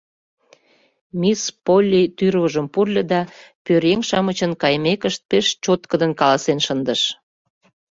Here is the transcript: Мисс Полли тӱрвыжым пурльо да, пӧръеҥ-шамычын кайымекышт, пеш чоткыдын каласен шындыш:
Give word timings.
Мисс 1.19 1.43
Полли 1.65 2.03
тӱрвыжым 2.17 2.67
пурльо 2.73 3.03
да, 3.11 3.21
пӧръеҥ-шамычын 3.63 4.51
кайымекышт, 4.61 5.21
пеш 5.29 5.45
чоткыдын 5.63 6.11
каласен 6.19 6.59
шындыш: 6.65 7.01